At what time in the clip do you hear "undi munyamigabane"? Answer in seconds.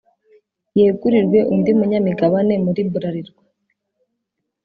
1.53-2.53